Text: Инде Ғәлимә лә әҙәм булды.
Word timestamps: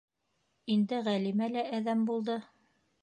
Инде 0.75 1.01
Ғәлимә 1.09 1.51
лә 1.57 1.65
әҙәм 1.81 2.03
булды. 2.09 2.39